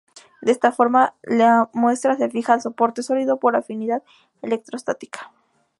De 0.41 0.51
esta 0.51 0.71
forma, 0.71 1.13
la 1.21 1.69
muestra 1.73 2.17
se 2.17 2.27
fija 2.27 2.53
al 2.55 2.61
soporte 2.63 3.03
sólido 3.03 3.37
por 3.37 3.55
afinidad 3.55 4.01
electrostática. 4.41 5.29